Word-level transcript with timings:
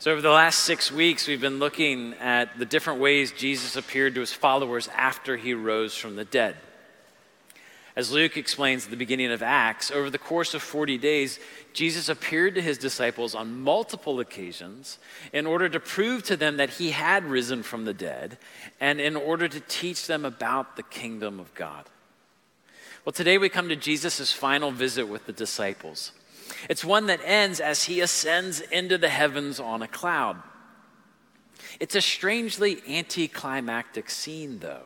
So, 0.00 0.12
over 0.12 0.20
the 0.20 0.30
last 0.30 0.60
six 0.60 0.92
weeks, 0.92 1.26
we've 1.26 1.40
been 1.40 1.58
looking 1.58 2.14
at 2.20 2.56
the 2.56 2.64
different 2.64 3.00
ways 3.00 3.32
Jesus 3.32 3.74
appeared 3.74 4.14
to 4.14 4.20
his 4.20 4.32
followers 4.32 4.86
after 4.94 5.36
he 5.36 5.54
rose 5.54 5.92
from 5.92 6.14
the 6.14 6.24
dead. 6.24 6.54
As 7.96 8.12
Luke 8.12 8.36
explains 8.36 8.84
at 8.84 8.92
the 8.92 8.96
beginning 8.96 9.32
of 9.32 9.42
Acts, 9.42 9.90
over 9.90 10.08
the 10.08 10.16
course 10.16 10.54
of 10.54 10.62
40 10.62 10.98
days, 10.98 11.40
Jesus 11.72 12.08
appeared 12.08 12.54
to 12.54 12.62
his 12.62 12.78
disciples 12.78 13.34
on 13.34 13.60
multiple 13.60 14.20
occasions 14.20 14.98
in 15.32 15.46
order 15.46 15.68
to 15.68 15.80
prove 15.80 16.22
to 16.26 16.36
them 16.36 16.58
that 16.58 16.70
he 16.70 16.92
had 16.92 17.24
risen 17.24 17.64
from 17.64 17.84
the 17.84 17.92
dead 17.92 18.38
and 18.78 19.00
in 19.00 19.16
order 19.16 19.48
to 19.48 19.58
teach 19.58 20.06
them 20.06 20.24
about 20.24 20.76
the 20.76 20.84
kingdom 20.84 21.40
of 21.40 21.52
God. 21.56 21.86
Well, 23.04 23.12
today 23.12 23.36
we 23.36 23.48
come 23.48 23.68
to 23.68 23.74
Jesus' 23.74 24.30
final 24.30 24.70
visit 24.70 25.08
with 25.08 25.26
the 25.26 25.32
disciples. 25.32 26.12
It's 26.68 26.84
one 26.84 27.06
that 27.06 27.20
ends 27.24 27.60
as 27.60 27.84
he 27.84 28.00
ascends 28.00 28.60
into 28.60 28.98
the 28.98 29.08
heavens 29.08 29.60
on 29.60 29.82
a 29.82 29.88
cloud. 29.88 30.36
It's 31.80 31.94
a 31.94 32.00
strangely 32.00 32.82
anticlimactic 32.88 34.10
scene, 34.10 34.58
though. 34.58 34.84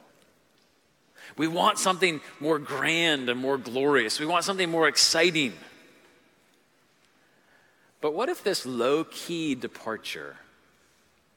We 1.36 1.48
want 1.48 1.78
something 1.78 2.20
more 2.40 2.58
grand 2.58 3.28
and 3.28 3.40
more 3.40 3.56
glorious. 3.56 4.20
We 4.20 4.26
want 4.26 4.44
something 4.44 4.70
more 4.70 4.88
exciting. 4.88 5.54
But 8.00 8.14
what 8.14 8.28
if 8.28 8.44
this 8.44 8.66
low 8.66 9.04
key 9.04 9.54
departure 9.54 10.36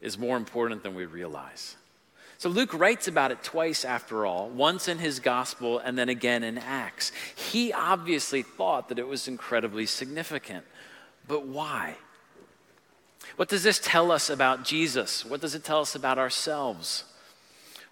is 0.01 0.17
more 0.17 0.35
important 0.35 0.83
than 0.83 0.95
we 0.95 1.05
realize? 1.05 1.77
So 2.45 2.51
Luke 2.51 2.75
writes 2.75 3.07
about 3.07 3.31
it 3.31 3.41
twice 3.41 3.83
after 3.83 4.23
all, 4.23 4.49
once 4.49 4.87
in 4.87 4.99
his 4.99 5.19
gospel 5.19 5.79
and 5.79 5.97
then 5.97 6.09
again 6.09 6.43
in 6.43 6.59
Acts. 6.59 7.11
He 7.35 7.73
obviously 7.73 8.43
thought 8.43 8.89
that 8.89 8.99
it 8.99 9.07
was 9.07 9.27
incredibly 9.27 9.87
significant. 9.87 10.63
But 11.27 11.47
why? 11.47 11.95
What 13.35 13.49
does 13.49 13.63
this 13.63 13.79
tell 13.79 14.11
us 14.11 14.29
about 14.29 14.63
Jesus? 14.63 15.25
What 15.25 15.41
does 15.41 15.55
it 15.55 15.63
tell 15.63 15.79
us 15.79 15.95
about 15.95 16.19
ourselves? 16.19 17.05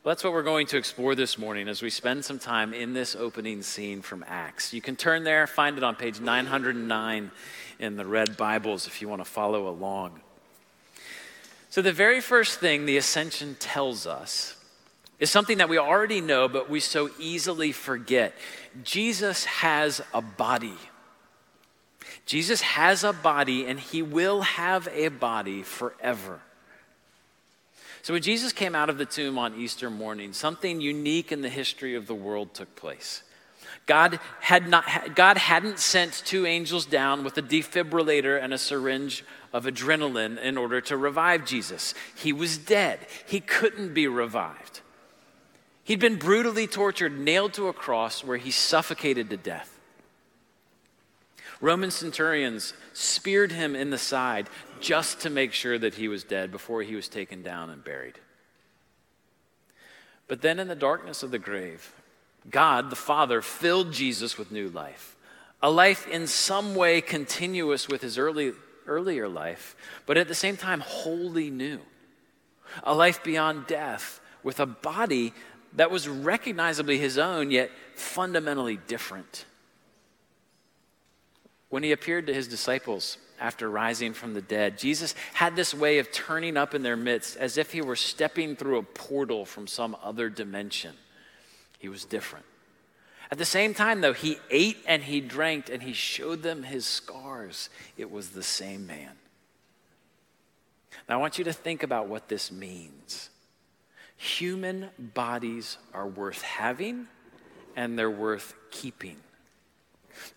Well, 0.04 0.14
that's 0.14 0.24
what 0.24 0.34
we're 0.34 0.44
going 0.44 0.68
to 0.68 0.78
explore 0.78 1.16
this 1.16 1.40
morning 1.40 1.68
as 1.68 1.82
we 1.82 1.90
spend 1.90 2.24
some 2.24 2.38
time 2.38 2.76
in 2.76 2.94
this 2.94 3.16
opening 3.16 3.64
scene 3.64 4.04
from 4.04 4.24
Acts. 4.28 4.72
You 4.72 4.82
can 4.82 4.96
turn 4.96 5.24
there, 5.24 5.48
find 5.48 5.80
it 5.80 5.84
on 5.84 5.96
page 5.96 6.20
909 6.20 7.32
in 7.80 7.96
the 7.96 8.06
Red 8.06 8.38
Bibles 8.38 8.86
if 8.86 9.02
you 9.02 9.10
want 9.10 9.22
to 9.22 9.28
follow 9.28 9.68
along. 9.68 10.22
So, 11.74 11.82
the 11.82 11.92
very 11.92 12.22
first 12.22 12.60
thing 12.60 12.86
the 12.86 12.98
ascension 12.98 13.56
tells 13.56 14.06
us 14.06 14.56
is 15.18 15.32
something 15.32 15.58
that 15.58 15.70
we 15.70 15.80
already 15.80 16.22
know, 16.22 16.48
but 16.48 16.70
we 16.70 16.80
so 16.80 17.10
easily 17.18 17.72
forget. 17.72 18.36
Jesus 18.84 19.46
has 19.46 20.00
a 20.14 20.22
body. 20.22 20.78
Jesus 22.28 22.62
has 22.62 23.04
a 23.04 23.12
body, 23.12 23.66
and 23.66 23.80
he 23.80 24.04
will 24.04 24.44
have 24.44 24.88
a 24.94 25.08
body 25.08 25.64
forever. 25.64 26.42
So, 28.04 28.14
when 28.14 28.22
Jesus 28.22 28.54
came 28.54 28.76
out 28.76 28.92
of 28.92 29.00
the 29.00 29.06
tomb 29.08 29.40
on 29.40 29.60
Easter 29.60 29.90
morning, 29.90 30.32
something 30.32 30.80
unique 30.80 31.32
in 31.32 31.42
the 31.42 31.50
history 31.50 31.96
of 31.96 32.06
the 32.06 32.14
world 32.14 32.54
took 32.54 32.76
place. 32.76 33.24
God, 33.88 34.20
had 34.42 34.70
not, 34.70 35.16
God 35.16 35.38
hadn't 35.38 35.80
sent 35.80 36.22
two 36.24 36.46
angels 36.46 36.86
down 36.86 37.24
with 37.24 37.36
a 37.40 37.42
defibrillator 37.42 38.40
and 38.40 38.54
a 38.54 38.60
syringe 38.60 39.26
of 39.54 39.66
adrenaline 39.66 40.42
in 40.42 40.58
order 40.58 40.82
to 40.82 40.98
revive 40.98 41.46
Jesus. 41.46 41.94
He 42.16 42.34
was 42.34 42.58
dead, 42.58 43.00
he 43.28 43.40
couldn't 43.40 43.94
be 43.94 44.08
revived. 44.08 44.82
He'd 45.86 46.00
been 46.00 46.16
brutally 46.16 46.66
tortured, 46.66 47.18
nailed 47.18 47.54
to 47.54 47.68
a 47.68 47.74
cross 47.74 48.24
where 48.24 48.38
he 48.38 48.52
suffocated 48.52 49.30
to 49.30 49.38
death. 49.38 49.70
Roman 51.62 51.92
centurions 51.92 52.74
speared 52.94 53.52
him 53.52 53.76
in 53.76 53.90
the 53.90 53.98
side 53.98 54.50
just 54.80 55.22
to 55.22 55.30
make 55.30 55.54
sure 55.54 55.78
that 55.78 55.96
he 55.96 56.08
was 56.08 56.24
dead 56.24 56.52
before 56.52 56.82
he 56.84 56.96
was 56.96 57.08
taken 57.08 57.42
down 57.42 57.70
and 57.70 57.84
buried. 57.84 58.20
But 60.28 60.42
then, 60.42 60.60
in 60.60 60.68
the 60.68 60.76
darkness 60.76 61.22
of 61.22 61.32
the 61.32 61.40
grave, 61.40 61.94
God, 62.50 62.90
the 62.90 62.96
Father, 62.96 63.42
filled 63.42 63.94
Jesus 63.94 64.38
with 64.38 64.52
new 64.52 64.70
life, 64.70 65.16
a 65.62 65.70
life 65.70 66.08
in 66.08 66.28
some 66.28 66.76
way 66.76 67.02
continuous 67.02 67.88
with 67.88 68.02
his 68.02 68.18
early 68.18 68.54
earlier 68.88 69.28
life, 69.28 69.76
but 70.06 70.18
at 70.18 70.28
the 70.28 70.36
same 70.36 70.58
time, 70.58 70.80
wholly 70.80 71.50
new. 71.50 71.80
A 72.84 72.94
life 72.94 73.24
beyond 73.24 73.68
death 73.68 74.20
with 74.44 74.60
a 74.60 74.66
body 74.66 75.34
that 75.76 75.92
was 75.92 76.08
recognizably 76.08 76.98
his 76.98 77.18
own, 77.18 77.52
yet 77.52 77.72
fundamentally 77.96 78.78
different. 78.88 79.46
When 81.70 81.84
he 81.84 81.92
appeared 81.92 82.28
to 82.28 82.34
his 82.34 82.48
disciples 82.48 83.18
after 83.40 83.70
rising 83.70 84.14
from 84.14 84.34
the 84.34 84.42
dead, 84.42 84.78
Jesus 84.78 85.16
had 85.34 85.56
this 85.56 85.74
way 85.74 85.98
of 85.98 86.12
turning 86.12 86.56
up 86.56 86.76
in 86.76 86.84
their 86.84 86.96
midst 86.96 87.36
as 87.38 87.58
if 87.58 87.72
he 87.72 87.82
were 87.82 87.96
stepping 87.96 88.56
through 88.56 88.78
a 88.78 88.84
portal 88.84 89.46
from 89.46 89.66
some 89.66 89.98
other 90.04 90.30
dimension. 90.30 90.94
He 91.80 91.90
was 91.90 92.06
different. 92.06 92.46
At 93.32 93.38
the 93.38 93.46
same 93.46 93.74
time, 93.74 94.02
though, 94.02 94.14
he 94.14 94.38
ate 94.50 94.78
and 94.86 95.04
he 95.04 95.22
drank 95.22 95.70
and 95.70 95.82
he 95.82 95.94
showed 95.94 96.44
them 96.44 96.64
his 96.64 96.86
scars. 96.86 97.70
It 97.98 98.12
was 98.12 98.30
the 98.30 98.44
same 98.44 98.86
man. 98.86 99.12
Now, 101.08 101.16
I 101.16 101.22
want 101.22 101.38
you 101.38 101.44
to 101.46 101.54
think 101.54 101.84
about 101.84 102.08
what 102.08 102.30
this 102.30 102.52
means. 102.52 103.30
Human 104.18 104.90
bodies 104.98 105.78
are 105.94 106.08
worth 106.08 106.42
having 106.42 107.08
and 107.76 107.98
they're 107.98 108.10
worth 108.10 108.54
keeping. 108.72 109.18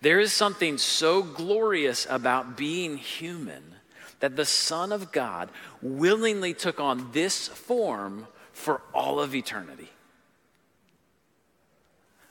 There 0.01 0.19
is 0.19 0.33
something 0.33 0.79
so 0.79 1.23
glorious 1.23 2.07
about 2.09 2.57
being 2.57 2.97
human 2.97 3.75
that 4.21 4.37
the 4.37 4.45
Son 4.45 4.93
of 4.93 5.13
God 5.13 5.51
willingly 5.83 6.55
took 6.55 6.81
on 6.81 7.13
this 7.13 7.49
form 7.49 8.27
for 8.53 8.81
all 8.95 9.21
of 9.21 9.35
eternity. 9.35 9.91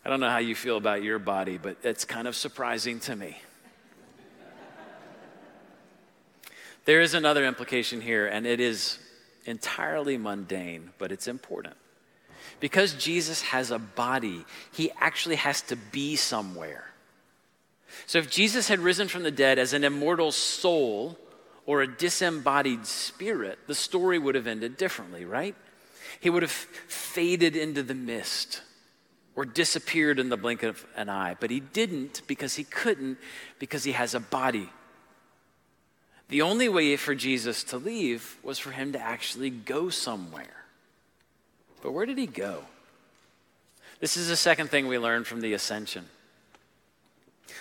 I 0.06 0.10
don't 0.10 0.20
know 0.20 0.30
how 0.30 0.38
you 0.38 0.54
feel 0.54 0.78
about 0.78 1.02
your 1.02 1.18
body, 1.18 1.58
but 1.58 1.78
it's 1.82 2.06
kind 2.06 2.28
of 2.28 2.36
surprising 2.36 3.00
to 3.02 3.16
me. 3.16 3.38
there 6.86 7.02
is 7.02 7.16
another 7.16 7.44
implication 7.44 8.02
here, 8.02 8.28
and 8.28 8.46
it 8.46 8.60
is 8.60 9.00
entirely 9.46 10.20
mundane, 10.20 10.92
but 11.00 11.12
it's 11.12 11.28
important. 11.28 11.76
Because 12.60 12.94
Jesus 12.94 13.42
has 13.42 13.72
a 13.72 13.80
body, 13.80 14.46
he 14.72 14.92
actually 15.00 15.38
has 15.38 15.62
to 15.64 15.76
be 15.76 16.16
somewhere. 16.16 16.86
So 18.06 18.20
if 18.20 18.30
Jesus 18.30 18.68
had 18.68 18.80
risen 18.80 19.08
from 19.08 19.24
the 19.24 19.32
dead 19.32 19.58
as 19.58 19.74
an 19.74 19.84
immortal 19.84 20.32
soul 20.32 21.18
or 21.66 21.82
a 21.82 21.88
disembodied 21.88 22.86
spirit, 22.86 23.58
the 23.66 23.74
story 23.74 24.20
would 24.20 24.36
have 24.36 24.46
ended 24.46 24.78
differently, 24.78 25.26
right? 25.26 25.56
He 26.20 26.30
would 26.30 26.44
have 26.44 26.52
faded 26.52 27.56
into 27.56 27.82
the 27.82 27.96
mist 27.96 28.62
or 29.36 29.46
disappeared 29.46 30.20
in 30.20 30.30
the 30.30 30.38
blink 30.38 30.64
of 30.64 30.86
an 30.96 31.10
eye. 31.10 31.36
But 31.40 31.52
he 31.52 31.60
didn't 31.60 32.22
because 32.28 32.56
he 32.56 32.64
couldn't, 32.64 33.18
because 33.60 33.84
he 33.84 33.92
has 33.92 34.16
a 34.16 34.20
body. 34.20 34.70
The 36.30 36.42
only 36.42 36.70
way 36.70 36.96
for 36.96 37.14
Jesus 37.14 37.64
to 37.66 37.78
leave 37.78 38.38
was 38.44 38.58
for 38.58 38.72
him 38.72 38.94
to 38.94 39.00
actually 39.00 39.50
go 39.50 39.90
somewhere. 39.90 40.66
But 41.82 41.92
where 41.92 42.06
did 42.06 42.18
he 42.18 42.28
go? 42.28 42.64
This 44.00 44.18
is 44.18 44.28
the 44.28 44.36
second 44.36 44.70
thing 44.70 44.88
we 44.88 44.98
learned 44.98 45.28
from 45.28 45.42
the 45.42 45.54
ascension. 45.54 46.06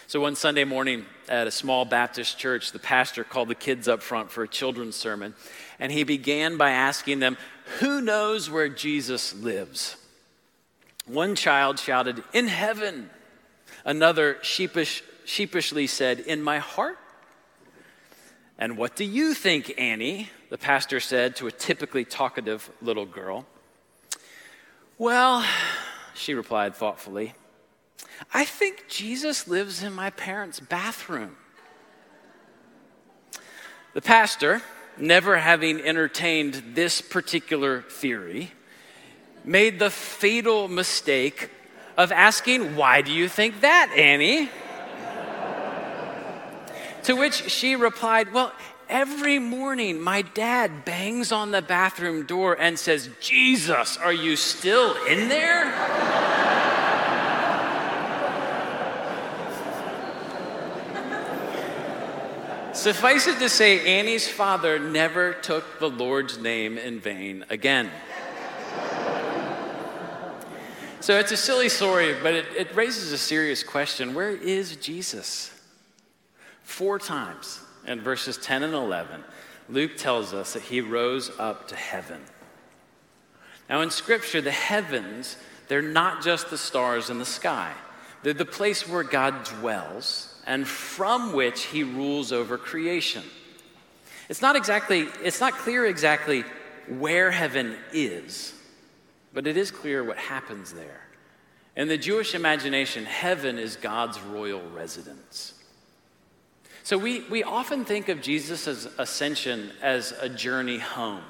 So, 0.07 0.21
one 0.21 0.35
Sunday 0.35 0.65
morning 0.65 1.05
at 1.29 1.47
a 1.47 1.51
small 1.51 1.85
Baptist 1.85 2.39
church, 2.39 2.73
the 2.73 2.79
pastor 2.79 3.23
called 3.23 3.49
the 3.49 3.55
kids 3.55 3.87
up 3.87 4.03
front 4.03 4.31
for 4.31 4.43
a 4.43 4.49
children's 4.49 4.97
sermon, 4.97 5.35
and 5.79 5.93
he 5.93 6.05
began 6.05 6.57
by 6.57 6.71
asking 6.71 7.21
them, 7.21 7.37
Who 7.81 8.01
knows 8.01 8.51
where 8.51 8.69
Jesus 8.69 9.35
lives? 9.35 9.97
One 11.07 11.35
child 11.35 11.79
shouted, 11.79 12.25
In 12.33 12.49
heaven. 12.49 13.11
Another 13.85 14.39
sheepish, 14.43 15.03
sheepishly 15.25 15.87
said, 15.87 16.21
In 16.21 16.43
my 16.43 16.59
heart. 16.59 16.99
And 18.59 18.79
what 18.79 18.97
do 18.97 19.05
you 19.05 19.35
think, 19.35 19.75
Annie? 19.79 20.31
The 20.49 20.59
pastor 20.59 21.01
said 21.01 21.37
to 21.37 21.47
a 21.47 21.53
typically 21.53 22.05
talkative 22.05 22.71
little 22.81 23.07
girl. 23.07 23.47
Well, 24.97 25.45
she 26.15 26.35
replied 26.35 26.77
thoughtfully, 26.77 27.35
I 28.33 28.45
think 28.45 28.85
Jesus 28.89 29.49
lives 29.49 29.83
in 29.83 29.93
my 29.93 30.11
parents' 30.11 30.61
bathroom. 30.61 31.37
The 33.93 34.01
pastor, 34.01 34.63
never 34.97 35.37
having 35.39 35.81
entertained 35.81 36.63
this 36.75 37.01
particular 37.01 37.83
theory, 37.83 38.53
made 39.45 39.79
the 39.79 39.91
fatal 39.91 40.69
mistake 40.69 41.51
of 41.97 42.11
asking, 42.11 42.77
Why 42.77 43.03
do 43.03 43.13
you 43.13 43.29
think 43.29 43.61
that, 43.61 43.95
Annie? 43.97 44.49
to 47.05 47.15
which 47.15 47.51
she 47.51 47.77
replied, 47.77 48.33
Well, 48.33 48.53
every 48.89 49.39
morning 49.39 50.01
my 50.01 50.23
dad 50.23 50.85
bangs 50.85 51.33
on 51.33 51.51
the 51.51 51.63
bathroom 51.63 52.27
door 52.27 52.55
and 52.59 52.79
says, 52.79 53.09
Jesus, 53.21 53.97
are 53.97 54.13
you 54.13 54.37
still 54.37 54.95
in 55.07 55.29
there? 55.29 55.73
Suffice 62.73 63.29
it 63.29 63.39
to 63.39 63.49
say, 63.49 63.99
Annie's 63.99 64.29
father 64.29 64.79
never 64.79 65.35
took 65.35 65.79
the 65.79 65.89
Lord's 65.89 66.39
name 66.39 66.77
in 66.77 66.99
vain 66.99 67.45
again. 67.49 67.91
So 71.05 71.19
it's 71.19 71.33
a 71.33 71.37
silly 71.37 71.69
story, 71.69 72.17
but 72.23 72.33
it, 72.33 72.47
it 72.57 72.75
raises 72.75 73.13
a 73.13 73.19
serious 73.19 73.63
question 73.63 74.15
where 74.15 74.31
is 74.31 74.75
Jesus? 74.77 75.53
Four 76.63 76.99
times 76.99 77.61
in 77.87 78.01
verses 78.01 78.39
10 78.39 78.63
and 78.63 78.73
11, 78.73 79.23
Luke 79.69 79.99
tells 79.99 80.33
us 80.33 80.55
that 80.55 80.63
he 80.63 80.81
rose 80.81 81.31
up 81.39 81.69
to 81.69 81.77
heaven. 81.77 82.23
Now, 83.69 83.83
in 83.83 83.91
Scripture, 83.91 84.41
the 84.41 84.51
heavens, 84.51 85.37
they're 85.69 85.83
not 85.83 86.23
just 86.23 86.49
the 86.49 86.57
stars 86.57 87.11
in 87.11 87.19
the 87.19 87.27
sky, 87.27 87.75
they're 88.23 88.33
the 88.33 88.47
place 88.47 88.89
where 88.89 89.05
God 89.05 89.45
dwells 89.45 90.41
and 90.47 90.67
from 90.67 91.35
which 91.35 91.65
he 91.65 91.83
rules 91.83 92.33
over 92.33 92.57
creation. 92.57 93.25
It's 94.31 94.41
not 94.41 94.57
exactly, 94.57 95.09
it's 95.23 95.41
not 95.41 95.53
clear 95.53 95.85
exactly 95.85 96.45
where 96.89 97.31
heaven 97.31 97.77
is, 97.93 98.55
but 99.35 99.47
it 99.47 99.57
is 99.57 99.71
clear 99.71 100.03
what 100.03 100.17
happens 100.17 100.73
there. 100.73 101.01
In 101.77 101.89
the 101.89 101.99
Jewish 101.99 102.35
imagination, 102.35 103.05
heaven 103.05 103.59
is 103.59 103.77
God's 103.77 104.21
royal 104.21 104.63
residence. 104.71 105.55
So 106.85 106.97
we, 106.97 107.23
we 107.29 107.43
often 107.43 107.85
think 107.85 108.09
of 108.09 108.23
Jesus' 108.23 108.87
ascension 108.97 109.73
as 109.83 110.13
a 110.21 110.29
journey 110.29 110.79
home. 110.79 111.23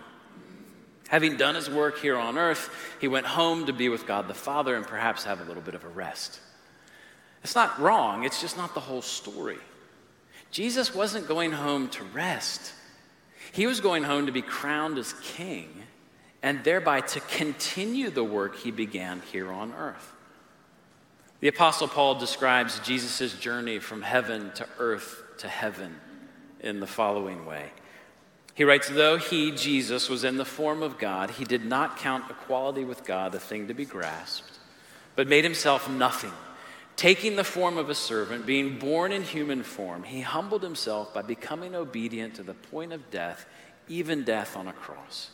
Having 1.08 1.36
done 1.36 1.54
his 1.54 1.70
work 1.70 1.98
here 1.98 2.16
on 2.16 2.36
earth, 2.36 2.70
he 3.00 3.08
went 3.08 3.26
home 3.26 3.66
to 3.66 3.72
be 3.72 3.88
with 3.88 4.06
God 4.06 4.28
the 4.28 4.34
Father 4.34 4.76
and 4.76 4.86
perhaps 4.86 5.24
have 5.24 5.40
a 5.40 5.44
little 5.44 5.62
bit 5.62 5.74
of 5.74 5.84
a 5.84 5.88
rest. 5.88 6.40
It's 7.42 7.54
not 7.54 7.78
wrong, 7.80 8.24
it's 8.24 8.40
just 8.40 8.56
not 8.56 8.74
the 8.74 8.80
whole 8.80 9.02
story. 9.02 9.58
Jesus 10.50 10.94
wasn't 10.94 11.28
going 11.28 11.52
home 11.52 11.88
to 11.90 12.04
rest, 12.04 12.72
he 13.52 13.66
was 13.66 13.80
going 13.80 14.02
home 14.02 14.26
to 14.26 14.32
be 14.32 14.42
crowned 14.42 14.98
as 14.98 15.12
king 15.22 15.84
and 16.44 16.62
thereby 16.62 17.00
to 17.00 17.18
continue 17.20 18.10
the 18.10 18.22
work 18.22 18.56
he 18.56 18.70
began 18.70 19.22
here 19.32 19.50
on 19.50 19.72
earth. 19.72 20.12
The 21.40 21.48
Apostle 21.48 21.88
Paul 21.88 22.14
describes 22.14 22.78
Jesus' 22.80 23.36
journey 23.38 23.80
from 23.80 24.02
heaven 24.02 24.52
to 24.54 24.66
earth 24.78 25.22
to 25.38 25.48
heaven 25.48 25.96
in 26.60 26.78
the 26.78 26.86
following 26.86 27.44
way. 27.44 27.72
He 28.54 28.62
writes, 28.62 28.88
Though 28.88 29.16
he, 29.16 29.50
Jesus, 29.50 30.08
was 30.08 30.22
in 30.22 30.36
the 30.36 30.44
form 30.44 30.82
of 30.82 30.98
God, 30.98 31.30
he 31.30 31.44
did 31.44 31.64
not 31.64 31.96
count 31.96 32.30
equality 32.30 32.84
with 32.84 33.04
God 33.04 33.34
a 33.34 33.40
thing 33.40 33.66
to 33.66 33.74
be 33.74 33.84
grasped, 33.84 34.58
but 35.16 35.26
made 35.26 35.42
himself 35.44 35.90
nothing 35.90 36.32
Taking 36.96 37.34
the 37.34 37.44
form 37.44 37.76
of 37.76 37.90
a 37.90 37.94
servant, 37.94 38.46
being 38.46 38.78
born 38.78 39.10
in 39.10 39.22
human 39.22 39.64
form, 39.64 40.04
he 40.04 40.20
humbled 40.20 40.62
himself 40.62 41.12
by 41.12 41.22
becoming 41.22 41.74
obedient 41.74 42.36
to 42.36 42.44
the 42.44 42.54
point 42.54 42.92
of 42.92 43.10
death, 43.10 43.46
even 43.88 44.22
death 44.22 44.56
on 44.56 44.68
a 44.68 44.72
cross. 44.72 45.30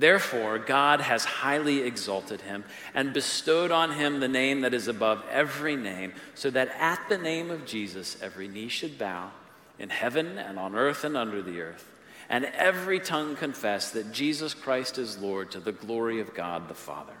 Therefore, 0.00 0.58
God 0.58 1.02
has 1.02 1.26
highly 1.26 1.82
exalted 1.82 2.40
him 2.40 2.64
and 2.94 3.12
bestowed 3.12 3.70
on 3.70 3.92
him 3.92 4.18
the 4.18 4.28
name 4.28 4.62
that 4.62 4.72
is 4.72 4.88
above 4.88 5.22
every 5.30 5.76
name, 5.76 6.14
so 6.34 6.48
that 6.48 6.70
at 6.78 7.06
the 7.10 7.18
name 7.18 7.50
of 7.50 7.66
Jesus 7.66 8.16
every 8.22 8.48
knee 8.48 8.68
should 8.68 8.98
bow 8.98 9.30
in 9.78 9.90
heaven 9.90 10.38
and 10.38 10.58
on 10.58 10.74
earth 10.74 11.04
and 11.04 11.18
under 11.18 11.42
the 11.42 11.60
earth, 11.60 11.86
and 12.30 12.46
every 12.46 12.98
tongue 12.98 13.36
confess 13.36 13.90
that 13.90 14.10
Jesus 14.10 14.54
Christ 14.54 14.96
is 14.96 15.18
Lord 15.18 15.50
to 15.50 15.60
the 15.60 15.72
glory 15.72 16.18
of 16.20 16.34
God 16.34 16.66
the 16.68 16.74
Father. 16.74 17.12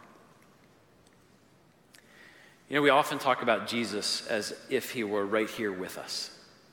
You 2.70 2.76
know, 2.76 2.82
we 2.82 2.88
often 2.88 3.18
talk 3.18 3.42
about 3.42 3.68
Jesus 3.68 4.26
as 4.28 4.54
if 4.70 4.92
he 4.92 5.04
were 5.04 5.26
right 5.26 5.50
here 5.50 5.72
with 5.72 5.98
us. 5.98 6.30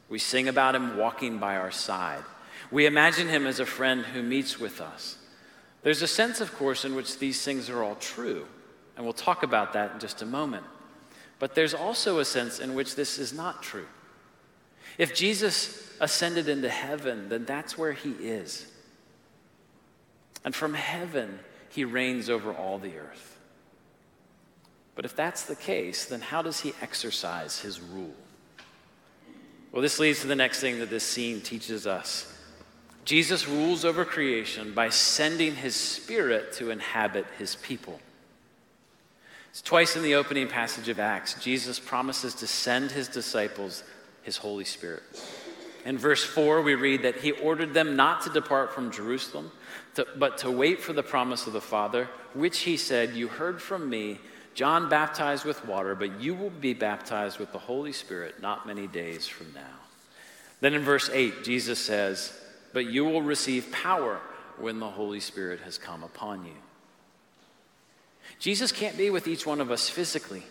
We 0.07 0.19
sing 0.19 0.48
about 0.48 0.74
him 0.74 0.95
walking 0.95 1.38
by 1.38 1.57
our 1.57 1.71
side. 1.71 2.24
We 2.71 2.86
imagine 2.86 3.27
him 3.27 3.45
as 3.45 3.60
a 3.60 3.65
friend 3.65 4.06
who 4.06 4.24
meets 4.24 4.57
with 4.57 4.80
us. 4.80 5.18
There's 5.83 6.01
a 6.01 6.07
sense, 6.07 6.41
of 6.41 6.53
course, 6.56 6.85
in 6.85 6.95
which 6.95 7.19
these 7.19 7.44
things 7.44 7.69
are 7.69 7.83
all 7.83 7.95
true, 7.95 8.45
and 8.95 9.06
we'll 9.06 9.13
talk 9.13 9.44
about 9.44 9.74
that 9.74 9.94
in 9.94 10.00
just 10.00 10.21
a 10.21 10.25
moment. 10.25 10.65
But 11.39 11.56
there's 11.56 11.74
also 11.74 12.19
a 12.19 12.25
sense 12.25 12.59
in 12.59 12.74
which 12.74 12.95
this 12.95 13.19
is 13.19 13.31
not 13.31 13.62
true. 13.62 13.85
If 14.97 15.13
Jesus 15.13 15.91
ascended 16.00 16.50
into 16.50 16.69
heaven, 16.69 17.29
then 17.29 17.45
that's 17.45 17.77
where 17.77 17.94
he 17.94 18.12
is. 18.12 18.65
And 20.44 20.56
from 20.56 20.74
heaven, 20.74 21.39
he 21.69 21.85
reigns 21.85 22.29
over 22.29 22.53
all 22.53 22.79
the 22.79 22.97
earth. 22.97 23.38
But 24.95 25.06
if 25.06 25.15
that's 25.15 25.44
the 25.44 25.56
case, 25.56 26.06
then 26.06 26.21
how 26.21 26.41
does 26.41 26.62
he 26.62 26.74
exercise 26.81 27.59
his 27.59 27.79
rule? 27.79 28.15
Well, 29.71 29.81
this 29.81 30.00
leads 30.00 30.21
to 30.21 30.27
the 30.27 30.35
next 30.35 30.59
thing 30.59 30.79
that 30.79 30.89
this 30.89 31.03
scene 31.03 31.41
teaches 31.41 31.85
us. 31.85 32.33
Jesus 33.07 33.48
rules 33.48 33.86
over 33.86 34.04
creation 34.04 34.74
by 34.74 34.89
sending 34.89 35.56
his 35.56 35.77
spirit 35.77 36.51
to 36.56 36.71
inhabit 36.71 37.25
his 37.38 37.56
people. 37.56 38.01
It's 39.50 39.62
twice 39.62 39.95
in 39.95 40.04
the 40.04 40.15
opening 40.15 40.50
passage 40.50 40.89
of 40.89 41.00
Acts, 41.00 41.42
Jesus 41.42 41.80
promises 41.80 42.33
to 42.36 42.48
send 42.48 42.92
his 42.92 43.07
disciples 43.07 43.86
his 44.24 44.36
Holy 44.36 44.65
Spirit. 44.65 45.04
In 45.86 45.98
verse 45.98 46.21
4, 46.21 46.62
we 46.62 46.75
read 46.75 47.04
that 47.04 47.15
he 47.15 47.31
ordered 47.31 47.74
them 47.74 47.95
not 47.95 48.24
to 48.24 48.30
depart 48.30 48.74
from 48.74 48.92
Jerusalem, 48.92 49.53
to, 49.95 50.06
but 50.18 50.39
to 50.39 50.51
wait 50.51 50.81
for 50.81 50.92
the 50.92 51.01
promise 51.01 51.48
of 51.48 51.53
the 51.53 51.62
Father, 51.62 52.10
which 52.33 52.60
he 52.60 52.75
said, 52.75 53.15
You 53.15 53.30
heard 53.30 53.62
from 53.62 53.89
me. 53.89 54.19
John 54.53 54.89
baptized 54.89 55.45
with 55.45 55.65
water, 55.65 55.95
but 55.95 56.19
you 56.19 56.36
will 56.36 56.50
be 56.50 56.74
baptized 56.74 57.39
with 57.39 57.53
the 57.53 57.57
Holy 57.57 57.94
Spirit 57.94 58.42
not 58.42 58.68
many 58.68 58.86
days 58.86 59.27
from 59.27 59.53
now. 59.53 59.80
Then 60.60 60.74
in 60.74 60.81
verse 60.81 61.10
8, 61.10 61.45
Jesus 61.45 61.80
says, 61.80 62.38
But 62.74 62.86
you 62.88 63.06
will 63.06 63.22
receive 63.22 63.72
power 63.72 64.19
when 64.58 64.80
the 64.80 64.90
Holy 64.90 65.19
Spirit 65.19 65.62
has 65.62 65.78
come 65.78 66.04
upon 66.04 66.46
you. 66.46 66.54
Jesus 68.40 68.72
can't 68.72 68.98
be 68.98 69.10
with 69.10 69.28
each 69.28 69.46
one 69.46 69.62
of 69.62 69.72
us 69.72 69.90
physically 69.90 70.44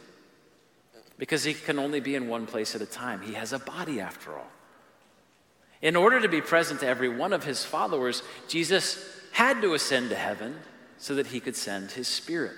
because 1.19 1.45
he 1.45 1.55
can 1.55 1.79
only 1.79 2.01
be 2.01 2.15
in 2.15 2.29
one 2.29 2.47
place 2.47 2.75
at 2.75 2.81
a 2.81 2.87
time. 2.87 3.23
He 3.23 3.35
has 3.35 3.53
a 3.53 3.59
body, 3.59 4.01
after 4.01 4.33
all. 4.33 4.51
In 5.83 5.97
order 5.97 6.21
to 6.21 6.29
be 6.29 6.41
present 6.41 6.81
to 6.81 6.87
every 6.87 7.09
one 7.09 7.33
of 7.33 7.45
his 7.45 7.65
followers, 7.65 8.23
Jesus 8.49 9.05
had 9.33 9.61
to 9.63 9.75
ascend 9.75 10.11
to 10.11 10.17
heaven 10.17 10.57
so 10.99 11.15
that 11.15 11.29
he 11.29 11.41
could 11.41 11.57
send 11.57 11.91
his 11.91 12.09
spirit. 12.09 12.55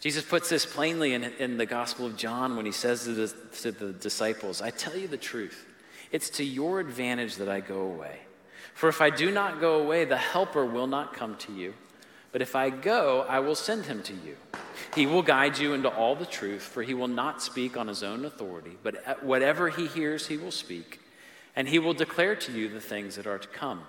Jesus 0.00 0.24
puts 0.24 0.48
this 0.48 0.64
plainly 0.64 1.12
in, 1.12 1.24
in 1.24 1.58
the 1.58 1.66
Gospel 1.66 2.06
of 2.06 2.16
John 2.16 2.56
when 2.56 2.64
he 2.64 2.72
says 2.72 3.04
to 3.04 3.12
the, 3.12 3.34
to 3.60 3.72
the 3.72 3.92
disciples, 3.92 4.62
I 4.62 4.70
tell 4.70 4.96
you 4.96 5.08
the 5.08 5.18
truth. 5.18 5.66
It's 6.10 6.30
to 6.30 6.44
your 6.44 6.80
advantage 6.80 7.36
that 7.36 7.48
I 7.48 7.60
go 7.60 7.82
away. 7.82 8.20
For 8.74 8.88
if 8.88 9.00
I 9.00 9.10
do 9.10 9.30
not 9.30 9.60
go 9.60 9.80
away, 9.80 10.04
the 10.04 10.16
Helper 10.16 10.64
will 10.64 10.86
not 10.86 11.12
come 11.12 11.36
to 11.36 11.52
you. 11.52 11.74
But 12.32 12.42
if 12.42 12.54
I 12.54 12.70
go, 12.70 13.26
I 13.28 13.40
will 13.40 13.56
send 13.56 13.86
him 13.86 14.02
to 14.04 14.12
you. 14.12 14.36
He 14.94 15.06
will 15.06 15.22
guide 15.22 15.58
you 15.58 15.74
into 15.74 15.88
all 15.88 16.14
the 16.14 16.26
truth, 16.26 16.62
for 16.62 16.82
he 16.82 16.94
will 16.94 17.08
not 17.08 17.42
speak 17.42 17.76
on 17.76 17.88
his 17.88 18.02
own 18.02 18.24
authority, 18.24 18.76
but 18.82 19.22
whatever 19.22 19.68
he 19.68 19.86
hears, 19.86 20.28
he 20.28 20.36
will 20.36 20.52
speak. 20.52 21.00
And 21.56 21.68
he 21.68 21.78
will 21.78 21.94
declare 21.94 22.36
to 22.36 22.52
you 22.52 22.68
the 22.68 22.80
things 22.80 23.16
that 23.16 23.26
are 23.26 23.38
to 23.38 23.48
come. 23.48 23.82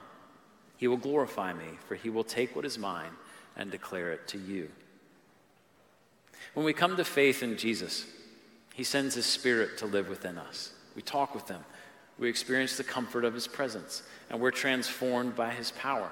He 0.78 0.88
will 0.88 0.98
glorify 0.98 1.54
me, 1.54 1.78
for 1.88 1.96
he 1.96 2.10
will 2.10 2.24
take 2.24 2.56
what 2.56 2.66
is 2.66 2.80
mine 2.80 3.12
and 3.56 3.70
declare 3.70 4.12
it 4.12 4.28
to 4.30 4.40
you. 4.40 4.70
When 6.54 6.66
we 6.66 6.74
come 6.74 6.98
to 6.98 7.06
faith 7.06 7.44
in 7.44 7.58
Jesus, 7.58 8.06
He 8.74 8.84
sends 8.84 9.16
His 9.16 9.26
Spirit 9.26 9.78
to 9.78 9.86
live 9.86 10.10
within 10.10 10.38
us. 10.38 10.74
We 10.96 11.02
talk 11.02 11.34
with 11.34 11.48
Him, 11.48 11.64
we 12.22 12.30
experience 12.30 12.78
the 12.78 12.84
comfort 12.84 13.26
of 13.26 13.34
His 13.34 13.48
presence, 13.48 14.04
and 14.30 14.40
we're 14.40 14.52
transformed 14.52 15.36
by 15.36 15.50
His 15.50 15.72
power. 15.72 16.10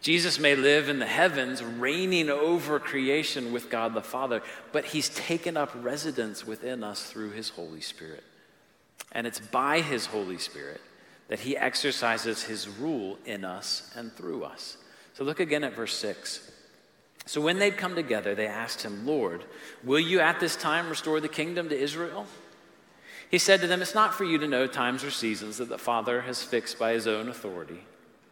Jesus 0.00 0.38
may 0.38 0.56
live 0.56 0.88
in 0.88 0.98
the 0.98 1.06
heavens, 1.06 1.62
reigning 1.62 2.30
over 2.30 2.80
creation 2.80 3.52
with 3.52 3.70
God 3.70 3.94
the 3.94 4.00
Father, 4.00 4.42
but 4.72 4.86
He's 4.86 5.10
taken 5.10 5.56
up 5.56 5.70
residence 5.82 6.46
within 6.46 6.82
us 6.82 7.04
through 7.04 7.30
His 7.30 7.50
Holy 7.50 7.82
Spirit. 7.82 8.24
And 9.12 9.26
it's 9.26 9.40
by 9.40 9.82
His 9.82 10.06
Holy 10.06 10.38
Spirit 10.38 10.80
that 11.28 11.40
He 11.40 11.56
exercises 11.56 12.42
His 12.42 12.66
rule 12.66 13.18
in 13.26 13.44
us 13.44 13.92
and 13.94 14.12
through 14.14 14.44
us. 14.44 14.78
So 15.12 15.24
look 15.24 15.40
again 15.40 15.64
at 15.64 15.74
verse 15.74 15.94
6. 15.94 16.52
So 17.26 17.40
when 17.40 17.58
they'd 17.58 17.76
come 17.76 17.96
together, 17.96 18.34
they 18.34 18.46
asked 18.46 18.82
him, 18.82 19.04
Lord, 19.04 19.44
will 19.82 19.98
you 19.98 20.20
at 20.20 20.38
this 20.38 20.54
time 20.54 20.88
restore 20.88 21.20
the 21.20 21.28
kingdom 21.28 21.68
to 21.68 21.76
Israel? 21.76 22.26
He 23.30 23.38
said 23.38 23.60
to 23.60 23.66
them, 23.66 23.82
It's 23.82 23.94
not 23.94 24.14
for 24.14 24.24
you 24.24 24.38
to 24.38 24.48
know 24.48 24.66
times 24.66 25.02
or 25.02 25.10
seasons 25.10 25.58
that 25.58 25.68
the 25.68 25.78
Father 25.78 26.22
has 26.22 26.42
fixed 26.42 26.78
by 26.78 26.92
his 26.92 27.06
own 27.06 27.28
authority, 27.28 27.80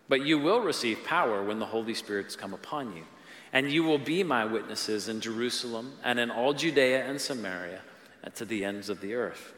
but 0.09 0.25
you 0.25 0.39
will 0.39 0.61
receive 0.61 1.05
power 1.05 1.43
when 1.43 1.59
the 1.59 1.67
Holy 1.67 1.95
Spirit's 1.95 2.37
come 2.37 2.55
upon 2.55 2.95
you. 2.95 3.05
And 3.53 3.71
you 3.71 3.85
will 3.85 3.99
be 3.99 4.25
my 4.25 4.45
witnesses 4.45 5.09
in 5.09 5.21
Jerusalem 5.21 5.93
and 6.03 6.19
in 6.19 6.31
all 6.31 6.55
Judea 6.55 7.05
and 7.05 7.21
Samaria 7.21 7.83
and 8.25 8.35
to 8.35 8.45
the 8.45 8.65
ends 8.65 8.89
of 8.89 9.01
the 9.01 9.15
earth. 9.15 9.53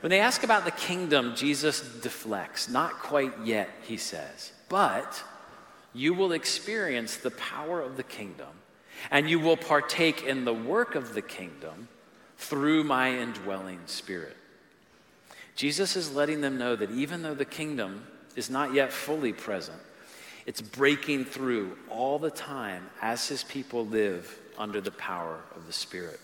When 0.00 0.10
they 0.10 0.20
ask 0.20 0.44
about 0.44 0.66
the 0.66 0.70
kingdom, 0.70 1.34
Jesus 1.34 1.80
deflects. 1.80 2.68
Not 2.68 2.92
quite 2.98 3.32
yet, 3.42 3.70
he 3.82 3.96
says. 3.96 4.52
But 4.68 5.24
you 5.94 6.12
will 6.12 6.32
experience 6.32 7.16
the 7.16 7.30
power 7.30 7.80
of 7.80 7.96
the 7.96 8.02
kingdom 8.02 8.48
and 9.10 9.30
you 9.30 9.40
will 9.40 9.56
partake 9.56 10.24
in 10.24 10.44
the 10.44 10.54
work 10.54 10.94
of 10.94 11.14
the 11.14 11.22
kingdom 11.22 11.88
through 12.38 12.84
my 12.84 13.18
indwelling 13.18 13.80
spirit. 13.86 14.36
Jesus 15.54 15.96
is 15.96 16.14
letting 16.14 16.40
them 16.40 16.56
know 16.56 16.76
that 16.76 16.90
even 16.92 17.22
though 17.22 17.34
the 17.34 17.44
kingdom 17.44 18.06
is 18.36 18.48
not 18.48 18.72
yet 18.72 18.92
fully 18.92 19.32
present, 19.32 19.80
it's 20.46 20.62
breaking 20.62 21.26
through 21.26 21.76
all 21.90 22.18
the 22.18 22.30
time 22.30 22.88
as 23.02 23.28
his 23.28 23.44
people 23.44 23.84
live 23.84 24.38
under 24.56 24.80
the 24.80 24.92
power 24.92 25.40
of 25.54 25.66
the 25.66 25.72
Spirit. 25.74 26.20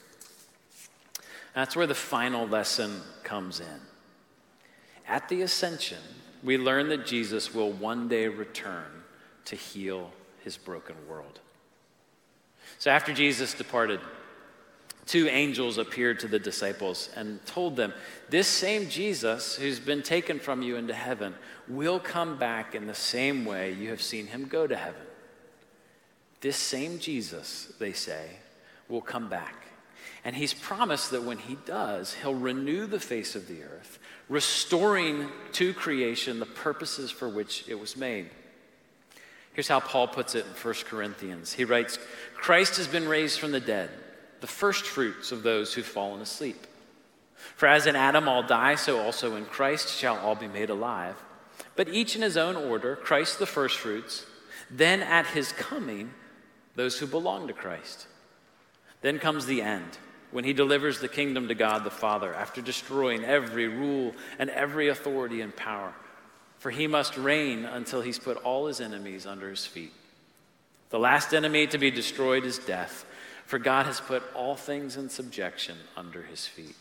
That's 1.55 1.77
where 1.77 1.87
the 1.87 1.95
final 1.95 2.49
lesson 2.49 3.03
comes 3.23 3.61
in. 3.61 3.81
At 5.07 5.29
the 5.29 5.43
ascension, 5.43 5.99
we 6.43 6.57
learn 6.57 6.89
that 6.89 7.05
Jesus 7.05 7.53
will 7.53 7.73
one 7.73 8.09
day 8.09 8.29
return 8.29 8.87
to 9.45 9.57
heal 9.57 10.11
his 10.43 10.57
broken 10.57 10.97
world. 11.07 11.41
So 12.79 12.91
after 12.91 13.13
Jesus 13.13 13.53
departed, 13.53 14.01
two 15.07 15.29
angels 15.29 15.79
appeared 15.79 16.21
to 16.21 16.29
the 16.29 16.39
disciples 16.39 17.11
and 17.17 17.45
told 17.47 17.77
them, 17.77 17.93
This 18.29 18.49
same 18.49 18.89
Jesus 18.89 19.57
who's 19.57 19.81
been 19.81 20.03
taken 20.03 20.39
from 20.39 20.63
you 20.63 20.77
into 20.77 20.95
heaven 20.95 21.35
will 21.69 22.01
come 22.01 22.39
back 22.39 22.75
in 22.75 22.87
the 22.87 22.95
same 22.95 23.45
way 23.45 23.73
you 23.73 23.91
have 23.91 24.03
seen 24.03 24.27
him 24.27 24.47
go 24.47 24.67
to 24.67 24.77
heaven. 24.77 25.03
This 26.41 26.57
same 26.57 26.99
Jesus, 26.99 27.73
they 27.79 27.93
say, 27.93 28.29
will 28.89 29.01
come 29.01 29.29
back. 29.29 29.65
And 30.25 30.35
he's 30.37 30.55
promised 30.55 31.11
that 31.11 31.23
when 31.23 31.39
he 31.39 31.57
does, 31.67 32.15
he'll 32.15 32.35
renew 32.35 32.87
the 32.87 33.01
face 33.01 33.35
of 33.35 33.49
the 33.49 33.63
earth, 33.63 33.99
restoring 34.29 35.29
to 35.53 35.75
creation 35.75 36.41
the 36.41 36.47
purposes 36.47 37.11
for 37.11 37.29
which 37.29 37.65
it 37.69 37.79
was 37.79 37.97
made. 37.97 38.31
Here's 39.53 39.69
how 39.69 39.81
Paul 39.81 40.09
puts 40.09 40.35
it 40.35 40.47
in 40.47 40.53
1 40.53 40.75
Corinthians. 40.87 41.53
He 41.53 41.65
writes 41.65 41.99
Christ 42.35 42.77
has 42.79 42.89
been 42.89 43.07
raised 43.07 43.39
from 43.39 43.53
the 43.53 43.61
dead 43.61 43.91
the 44.45 44.49
first 44.49 44.85
fruits 44.85 45.33
of 45.33 45.43
those 45.43 45.73
who've 45.73 45.87
fallen 45.87 46.21
asleep. 46.21 46.67
For 47.57 47.67
as 47.67 47.87
in 47.87 47.97
Adam 47.97 48.29
all 48.29 48.43
die, 48.43 48.75
so 48.75 49.01
also 49.01 49.37
in 49.37 49.47
Christ 49.47 49.89
shall 49.89 50.19
all 50.19 50.35
be 50.35 50.49
made 50.49 50.69
alive. 50.69 51.17
But 51.77 51.89
each 51.89 52.15
in 52.15 52.21
his 52.21 52.37
own 52.37 52.55
order 52.55 52.95
Christ 52.95 53.39
the 53.39 53.47
first 53.47 53.79
fruits, 53.79 54.27
then 54.71 55.01
at 55.01 55.29
his 55.29 55.53
coming, 55.53 56.11
those 56.75 56.99
who 56.99 57.07
belong 57.07 57.47
to 57.47 57.55
Christ. 57.55 58.07
Then 59.01 59.19
comes 59.19 59.47
the 59.47 59.63
end, 59.63 59.97
when 60.31 60.45
he 60.45 60.53
delivers 60.53 61.01
the 61.01 61.09
kingdom 61.09 61.49
to 61.49 61.55
God 61.55 61.83
the 61.83 61.91
Father, 61.91 62.35
after 62.35 62.61
destroying 62.61 63.25
every 63.25 63.67
rule 63.67 64.13
and 64.39 64.51
every 64.51 64.89
authority 64.89 65.41
and 65.41 65.57
power. 65.57 65.95
For 66.59 66.71
he 66.71 66.87
must 66.87 67.17
reign 67.17 67.65
until 67.65 68.03
he's 68.03 68.19
put 68.19 68.37
all 68.45 68.67
his 68.67 68.83
enemies 68.83 69.25
under 69.25 69.49
his 69.49 69.65
feet. 69.65 69.95
The 70.91 70.99
last 70.99 71.33
enemy 71.33 71.67
to 71.69 71.79
be 71.79 71.91
destroyed 71.91 72.45
is 72.45 72.59
death 72.59 73.07
for 73.45 73.59
God 73.59 73.87
has 73.87 74.01
put 74.01 74.23
all 74.35 74.57
things 74.57 74.97
in 74.97 75.09
subjection 75.09 75.77
under 75.97 76.23
his 76.23 76.47
feet. 76.47 76.77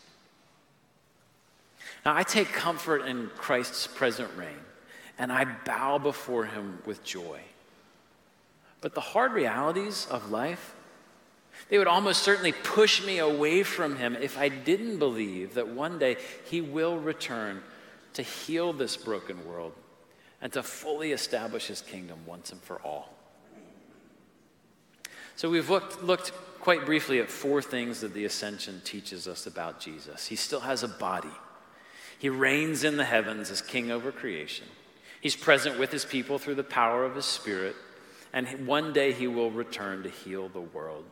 Now, 2.04 2.16
I 2.16 2.22
take 2.22 2.48
comfort 2.48 3.02
in 3.06 3.30
Christ's 3.36 3.86
present 3.86 4.30
reign, 4.36 4.60
and 5.18 5.32
I 5.32 5.44
bow 5.44 5.98
before 5.98 6.46
him 6.46 6.78
with 6.84 7.04
joy. 7.04 7.40
But 8.80 8.94
the 8.94 9.00
hard 9.00 9.32
realities 9.32 10.06
of 10.10 10.30
life, 10.30 10.74
they 11.68 11.78
would 11.78 11.86
almost 11.86 12.22
certainly 12.22 12.52
push 12.52 13.04
me 13.04 13.18
away 13.18 13.62
from 13.62 13.96
him 13.96 14.16
if 14.20 14.36
I 14.36 14.48
didn't 14.48 14.98
believe 14.98 15.54
that 15.54 15.68
one 15.68 15.98
day 15.98 16.16
he 16.44 16.60
will 16.60 16.98
return 16.98 17.62
to 18.14 18.22
heal 18.22 18.72
this 18.72 18.96
broken 18.96 19.46
world 19.46 19.72
and 20.42 20.52
to 20.52 20.62
fully 20.62 21.12
establish 21.12 21.66
his 21.66 21.80
kingdom 21.80 22.18
once 22.26 22.52
and 22.52 22.60
for 22.60 22.76
all. 22.82 23.14
So 25.36 25.48
we've 25.50 25.70
looked, 25.70 26.02
looked 26.02 26.32
quite 26.64 26.86
briefly 26.86 27.20
at 27.20 27.28
four 27.28 27.60
things 27.60 28.00
that 28.00 28.14
the 28.14 28.24
ascension 28.24 28.80
teaches 28.86 29.28
us 29.28 29.46
about 29.46 29.80
Jesus. 29.80 30.26
He 30.26 30.34
still 30.34 30.60
has 30.60 30.82
a 30.82 30.88
body, 30.88 31.28
he 32.18 32.30
reigns 32.30 32.84
in 32.84 32.96
the 32.96 33.04
heavens 33.04 33.50
as 33.50 33.60
king 33.60 33.90
over 33.90 34.10
creation. 34.10 34.66
He's 35.20 35.36
present 35.36 35.78
with 35.78 35.92
his 35.92 36.06
people 36.06 36.38
through 36.38 36.54
the 36.54 36.64
power 36.64 37.04
of 37.04 37.16
his 37.16 37.26
spirit, 37.26 37.76
and 38.32 38.66
one 38.66 38.94
day 38.94 39.12
he 39.12 39.26
will 39.26 39.50
return 39.50 40.04
to 40.04 40.08
heal 40.08 40.48
the 40.48 40.60
world. 40.60 41.04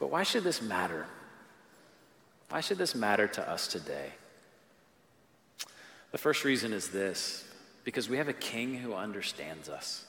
But 0.00 0.10
why 0.10 0.24
should 0.24 0.42
this 0.42 0.60
matter? 0.60 1.06
Why 2.48 2.60
should 2.60 2.78
this 2.78 2.96
matter 2.96 3.28
to 3.28 3.48
us 3.48 3.68
today? 3.68 4.10
The 6.10 6.18
first 6.18 6.42
reason 6.42 6.72
is 6.72 6.88
this 6.88 7.44
because 7.84 8.08
we 8.08 8.16
have 8.16 8.28
a 8.28 8.32
king 8.32 8.74
who 8.74 8.94
understands 8.94 9.68
us. 9.68 10.04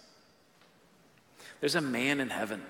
There's 1.60 1.76
a 1.76 1.82
man 1.82 2.20
in 2.20 2.32
heaven 2.32 2.64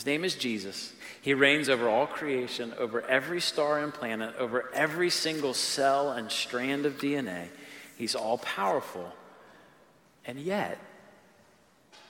his 0.00 0.06
name 0.06 0.24
is 0.24 0.34
Jesus. 0.34 0.94
He 1.20 1.34
reigns 1.34 1.68
over 1.68 1.86
all 1.86 2.06
creation, 2.06 2.72
over 2.78 3.02
every 3.02 3.38
star 3.38 3.80
and 3.80 3.92
planet, 3.92 4.34
over 4.38 4.70
every 4.72 5.10
single 5.10 5.52
cell 5.52 6.12
and 6.12 6.32
strand 6.32 6.86
of 6.86 6.96
DNA. 6.96 7.48
He's 7.98 8.14
all 8.14 8.38
powerful. 8.38 9.12
And 10.24 10.40
yet, 10.40 10.78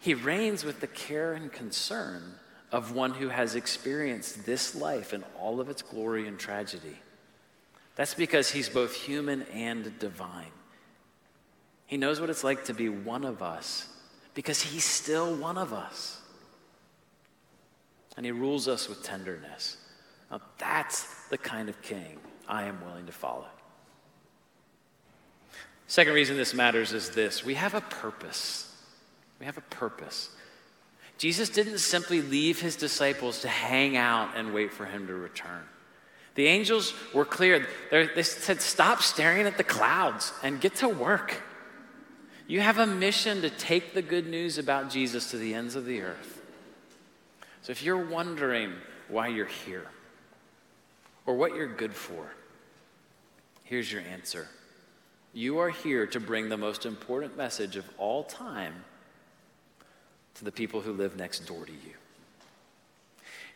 he 0.00 0.14
reigns 0.14 0.62
with 0.62 0.80
the 0.80 0.86
care 0.86 1.32
and 1.32 1.50
concern 1.50 2.34
of 2.70 2.94
one 2.94 3.14
who 3.14 3.28
has 3.28 3.56
experienced 3.56 4.46
this 4.46 4.76
life 4.76 5.12
in 5.12 5.24
all 5.36 5.58
of 5.58 5.68
its 5.68 5.82
glory 5.82 6.28
and 6.28 6.38
tragedy. 6.38 6.96
That's 7.96 8.14
because 8.14 8.52
he's 8.52 8.68
both 8.68 8.94
human 8.94 9.42
and 9.52 9.98
divine. 9.98 10.52
He 11.86 11.96
knows 11.96 12.20
what 12.20 12.30
it's 12.30 12.44
like 12.44 12.66
to 12.66 12.72
be 12.72 12.88
one 12.88 13.24
of 13.24 13.42
us 13.42 13.88
because 14.34 14.62
he's 14.62 14.84
still 14.84 15.34
one 15.34 15.58
of 15.58 15.72
us 15.72 16.19
and 18.16 18.26
he 18.26 18.32
rules 18.32 18.68
us 18.68 18.88
with 18.88 19.02
tenderness. 19.02 19.76
Now, 20.30 20.40
that's 20.58 21.28
the 21.28 21.38
kind 21.38 21.68
of 21.68 21.80
king 21.82 22.18
I 22.48 22.64
am 22.64 22.84
willing 22.84 23.06
to 23.06 23.12
follow. 23.12 23.46
Second 25.86 26.12
reason 26.12 26.36
this 26.36 26.54
matters 26.54 26.92
is 26.92 27.10
this 27.10 27.44
we 27.44 27.54
have 27.54 27.74
a 27.74 27.80
purpose. 27.80 28.66
We 29.38 29.46
have 29.46 29.58
a 29.58 29.62
purpose. 29.62 30.30
Jesus 31.18 31.48
didn't 31.48 31.78
simply 31.78 32.22
leave 32.22 32.60
his 32.60 32.76
disciples 32.76 33.40
to 33.40 33.48
hang 33.48 33.96
out 33.96 34.30
and 34.36 34.54
wait 34.54 34.72
for 34.72 34.86
him 34.86 35.06
to 35.06 35.14
return. 35.14 35.62
The 36.34 36.46
angels 36.46 36.94
were 37.12 37.24
clear. 37.24 37.66
they 37.90 38.22
said, 38.22 38.62
Stop 38.62 39.02
staring 39.02 39.46
at 39.46 39.56
the 39.56 39.64
clouds 39.64 40.32
and 40.42 40.60
get 40.60 40.76
to 40.76 40.88
work. 40.88 41.42
You 42.46 42.60
have 42.60 42.78
a 42.78 42.86
mission 42.86 43.42
to 43.42 43.50
take 43.50 43.94
the 43.94 44.02
good 44.02 44.26
news 44.26 44.58
about 44.58 44.90
Jesus 44.90 45.30
to 45.30 45.36
the 45.36 45.54
ends 45.54 45.76
of 45.76 45.84
the 45.84 46.00
earth. 46.00 46.39
So 47.62 47.72
if 47.72 47.82
you're 47.82 48.04
wondering 48.04 48.72
why 49.08 49.28
you're 49.28 49.46
here 49.46 49.86
or 51.26 51.34
what 51.34 51.54
you're 51.54 51.66
good 51.66 51.94
for, 51.94 52.32
here's 53.64 53.92
your 53.92 54.02
answer. 54.02 54.48
You 55.32 55.58
are 55.58 55.70
here 55.70 56.06
to 56.08 56.20
bring 56.20 56.48
the 56.48 56.56
most 56.56 56.86
important 56.86 57.36
message 57.36 57.76
of 57.76 57.84
all 57.98 58.24
time 58.24 58.84
to 60.34 60.44
the 60.44 60.52
people 60.52 60.80
who 60.80 60.92
live 60.92 61.16
next 61.16 61.40
door 61.40 61.66
to 61.66 61.72
you. 61.72 61.94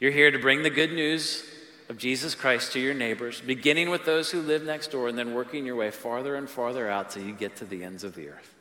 You're 0.00 0.12
here 0.12 0.30
to 0.30 0.38
bring 0.38 0.62
the 0.62 0.70
good 0.70 0.92
news 0.92 1.44
of 1.88 1.98
Jesus 1.98 2.34
Christ 2.34 2.72
to 2.72 2.80
your 2.80 2.94
neighbors, 2.94 3.40
beginning 3.40 3.90
with 3.90 4.04
those 4.04 4.30
who 4.30 4.40
live 4.40 4.64
next 4.64 4.90
door 4.90 5.08
and 5.08 5.18
then 5.18 5.34
working 5.34 5.66
your 5.66 5.76
way 5.76 5.90
farther 5.90 6.34
and 6.34 6.48
farther 6.48 6.88
out 6.88 7.10
till 7.10 7.24
you 7.24 7.32
get 7.32 7.56
to 7.56 7.64
the 7.64 7.84
ends 7.84 8.04
of 8.04 8.14
the 8.14 8.28
earth. 8.28 8.54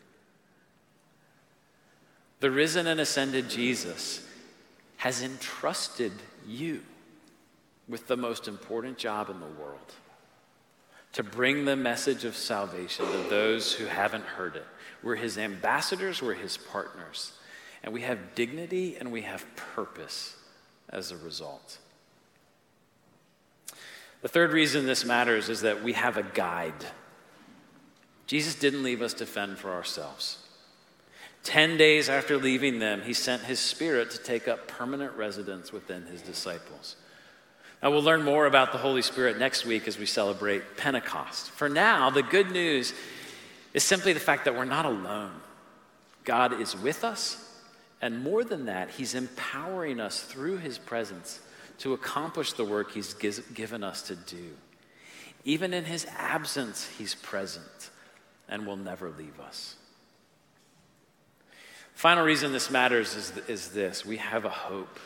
The 2.39 2.51
risen 2.51 2.87
and 2.87 2.99
ascended 2.99 3.49
Jesus 3.49 4.27
has 5.03 5.21
entrusted 5.21 6.13
you 6.47 6.81
with 7.89 8.07
the 8.07 8.15
most 8.15 8.47
important 8.47 8.97
job 8.97 9.29
in 9.29 9.37
the 9.41 9.61
world 9.61 9.95
to 11.11 11.21
bring 11.21 11.65
the 11.65 11.75
message 11.75 12.23
of 12.23 12.37
salvation 12.37 13.05
to 13.07 13.17
those 13.29 13.73
who 13.73 13.83
haven't 13.83 14.23
heard 14.23 14.55
it. 14.55 14.65
We're 15.03 15.17
his 15.17 15.37
ambassadors, 15.37 16.21
we're 16.21 16.35
his 16.35 16.55
partners, 16.55 17.33
and 17.83 17.93
we 17.93 17.99
have 18.03 18.33
dignity 18.33 18.95
and 18.97 19.11
we 19.11 19.23
have 19.23 19.45
purpose 19.57 20.37
as 20.87 21.11
a 21.11 21.17
result. 21.17 21.79
The 24.21 24.29
third 24.29 24.53
reason 24.53 24.85
this 24.85 25.03
matters 25.03 25.49
is 25.49 25.59
that 25.63 25.83
we 25.83 25.91
have 25.91 26.15
a 26.15 26.23
guide. 26.23 26.85
Jesus 28.25 28.55
didn't 28.55 28.83
leave 28.83 29.01
us 29.01 29.13
to 29.15 29.25
fend 29.25 29.57
for 29.57 29.71
ourselves. 29.71 30.42
Ten 31.43 31.77
days 31.77 32.07
after 32.07 32.37
leaving 32.37 32.79
them, 32.79 33.01
he 33.01 33.13
sent 33.13 33.43
his 33.43 33.59
spirit 33.59 34.11
to 34.11 34.17
take 34.17 34.47
up 34.47 34.67
permanent 34.67 35.15
residence 35.17 35.73
within 35.73 36.05
his 36.05 36.21
disciples. 36.21 36.95
Now, 37.81 37.91
we'll 37.91 38.01
learn 38.01 38.23
more 38.23 38.45
about 38.45 38.71
the 38.71 38.77
Holy 38.77 39.01
Spirit 39.01 39.37
next 39.37 39.65
week 39.65 39.89
as 39.89 39.99
we 39.99 40.05
celebrate 40.05 40.77
Pentecost. 40.77 41.51
For 41.51 41.67
now, 41.67 42.09
the 42.09 42.23
good 42.23 42.49
news 42.49 42.93
is 43.73 43.83
simply 43.83 44.13
the 44.13 44.21
fact 44.21 44.45
that 44.45 44.55
we're 44.55 44.63
not 44.63 44.85
alone. 44.85 45.33
God 46.23 46.61
is 46.61 46.77
with 46.77 47.03
us, 47.03 47.61
and 48.01 48.23
more 48.23 48.45
than 48.45 48.67
that, 48.67 48.91
he's 48.91 49.15
empowering 49.15 49.99
us 49.99 50.21
through 50.21 50.57
his 50.57 50.77
presence 50.77 51.41
to 51.79 51.91
accomplish 51.91 52.53
the 52.53 52.63
work 52.63 52.91
he's 52.91 53.13
given 53.13 53.83
us 53.83 54.03
to 54.03 54.15
do. 54.15 54.51
Even 55.43 55.73
in 55.73 55.83
his 55.83 56.05
absence, 56.17 56.89
he's 56.97 57.15
present 57.15 57.89
and 58.47 58.65
will 58.65 58.77
never 58.77 59.09
leave 59.09 59.41
us. 59.41 59.75
Final 62.03 62.25
reason 62.25 62.51
this 62.51 62.69
matters 62.69 63.15
is, 63.15 63.31
is 63.47 63.69
this 63.69 64.05
we 64.05 64.17
have 64.17 64.43
a 64.43 64.49
hope. 64.49 64.99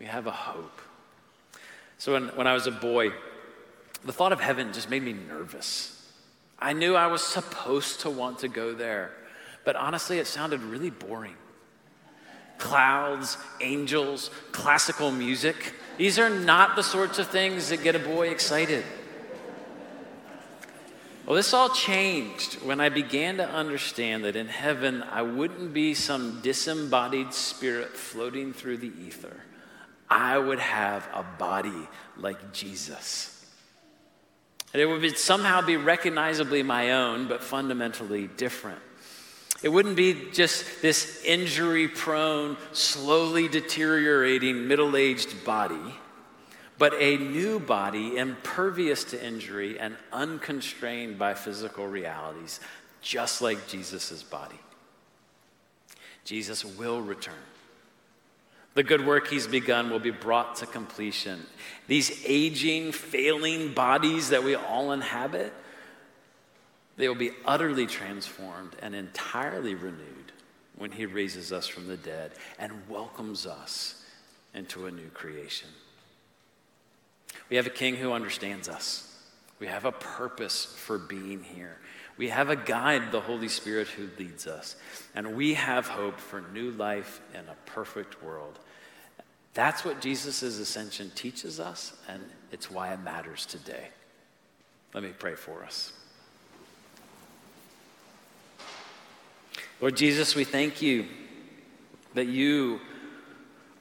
We 0.00 0.06
have 0.06 0.26
a 0.26 0.32
hope. 0.32 0.80
So, 1.96 2.14
when, 2.14 2.24
when 2.30 2.48
I 2.48 2.54
was 2.54 2.66
a 2.66 2.72
boy, 2.72 3.12
the 4.04 4.10
thought 4.10 4.32
of 4.32 4.40
heaven 4.40 4.72
just 4.72 4.90
made 4.90 5.04
me 5.04 5.12
nervous. 5.12 6.10
I 6.58 6.72
knew 6.72 6.96
I 6.96 7.06
was 7.06 7.22
supposed 7.22 8.00
to 8.00 8.10
want 8.10 8.40
to 8.40 8.48
go 8.48 8.74
there, 8.74 9.12
but 9.64 9.76
honestly, 9.76 10.18
it 10.18 10.26
sounded 10.26 10.60
really 10.60 10.90
boring. 10.90 11.36
Clouds, 12.58 13.38
angels, 13.60 14.32
classical 14.50 15.12
music, 15.12 15.72
these 15.98 16.18
are 16.18 16.30
not 16.30 16.74
the 16.74 16.82
sorts 16.82 17.20
of 17.20 17.28
things 17.28 17.68
that 17.68 17.84
get 17.84 17.94
a 17.94 18.00
boy 18.00 18.30
excited. 18.30 18.82
Well, 21.26 21.34
this 21.34 21.52
all 21.52 21.70
changed 21.70 22.62
when 22.62 22.80
I 22.80 22.88
began 22.88 23.38
to 23.38 23.50
understand 23.50 24.24
that 24.24 24.36
in 24.36 24.46
heaven 24.46 25.02
I 25.02 25.22
wouldn't 25.22 25.74
be 25.74 25.92
some 25.92 26.40
disembodied 26.40 27.34
spirit 27.34 27.96
floating 27.96 28.52
through 28.52 28.76
the 28.76 28.92
ether. 29.04 29.36
I 30.08 30.38
would 30.38 30.60
have 30.60 31.08
a 31.12 31.24
body 31.24 31.88
like 32.16 32.52
Jesus. 32.52 33.44
And 34.72 34.80
it 34.80 34.86
would 34.86 35.18
somehow 35.18 35.62
be 35.62 35.76
recognizably 35.76 36.62
my 36.62 36.92
own, 36.92 37.26
but 37.26 37.42
fundamentally 37.42 38.28
different. 38.28 38.78
It 39.64 39.70
wouldn't 39.70 39.96
be 39.96 40.30
just 40.30 40.80
this 40.80 41.24
injury 41.24 41.88
prone, 41.88 42.56
slowly 42.70 43.48
deteriorating, 43.48 44.68
middle 44.68 44.96
aged 44.96 45.44
body, 45.44 45.96
but 46.78 46.94
a 46.98 47.16
new 47.16 47.58
body 47.58 48.16
impervious 48.16 49.04
to 49.04 49.26
injury 49.26 49.78
and 49.78 49.96
unconstrained 50.12 51.18
by 51.18 51.34
physical 51.34 51.86
realities, 51.86 52.60
just 53.00 53.40
like 53.40 53.66
Jesus' 53.68 54.22
body. 54.22 54.58
Jesus 56.24 56.64
will 56.64 57.00
return. 57.00 57.34
The 58.74 58.82
good 58.82 59.06
work 59.06 59.28
he's 59.28 59.46
begun 59.46 59.88
will 59.88 60.00
be 60.00 60.10
brought 60.10 60.56
to 60.56 60.66
completion. 60.66 61.46
These 61.86 62.22
aging, 62.26 62.92
failing 62.92 63.72
bodies 63.72 64.28
that 64.28 64.44
we 64.44 64.54
all 64.54 64.92
inhabit, 64.92 65.52
they 66.98 67.08
will 67.08 67.14
be 67.14 67.30
utterly 67.46 67.86
transformed 67.86 68.76
and 68.82 68.94
entirely 68.94 69.74
renewed 69.74 70.32
when 70.76 70.92
he 70.92 71.06
raises 71.06 71.52
us 71.52 71.66
from 71.66 71.88
the 71.88 71.96
dead 71.96 72.32
and 72.58 72.86
welcomes 72.86 73.46
us 73.46 74.04
into 74.52 74.86
a 74.86 74.90
new 74.90 75.08
creation. 75.14 75.68
We 77.48 77.56
have 77.56 77.66
a 77.66 77.70
king 77.70 77.96
who 77.96 78.12
understands 78.12 78.68
us. 78.68 79.02
We 79.58 79.66
have 79.68 79.84
a 79.84 79.92
purpose 79.92 80.64
for 80.64 80.98
being 80.98 81.42
here. 81.42 81.78
We 82.18 82.28
have 82.28 82.48
a 82.48 82.56
guide, 82.56 83.12
the 83.12 83.20
Holy 83.20 83.48
Spirit, 83.48 83.88
who 83.88 84.08
leads 84.18 84.46
us. 84.46 84.76
And 85.14 85.36
we 85.36 85.54
have 85.54 85.86
hope 85.86 86.18
for 86.18 86.40
new 86.52 86.70
life 86.72 87.20
in 87.34 87.40
a 87.40 87.56
perfect 87.66 88.22
world. 88.22 88.58
That's 89.54 89.84
what 89.84 90.00
Jesus' 90.00 90.42
ascension 90.42 91.10
teaches 91.14 91.58
us, 91.58 91.94
and 92.08 92.22
it's 92.52 92.70
why 92.70 92.92
it 92.92 93.00
matters 93.00 93.46
today. 93.46 93.88
Let 94.92 95.02
me 95.02 95.10
pray 95.18 95.34
for 95.34 95.64
us. 95.64 95.92
Lord 99.80 99.96
Jesus, 99.96 100.34
we 100.34 100.44
thank 100.44 100.80
you 100.80 101.06
that 102.14 102.26
you 102.26 102.80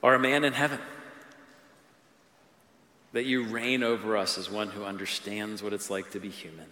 are 0.04 0.16
a 0.16 0.20
man 0.20 0.44
in 0.44 0.54
heaven, 0.54 0.80
that 3.16 3.24
you 3.24 3.46
reign 3.46 3.82
over 3.82 4.18
us 4.18 4.38
as 4.38 4.52
one 4.52 4.68
who 4.68 4.84
understands 4.84 5.64
what 5.64 5.72
it's 5.72 5.90
like 5.90 6.12
to 6.12 6.20
be 6.20 6.28
human. 6.28 6.66